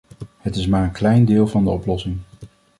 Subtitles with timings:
[0.37, 2.17] Het is maar een heel klein deel van de oplossing.